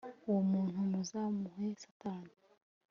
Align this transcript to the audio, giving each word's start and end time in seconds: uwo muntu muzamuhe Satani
uwo 0.27 0.41
muntu 0.51 0.77
muzamuhe 0.89 1.65
Satani 1.83 2.33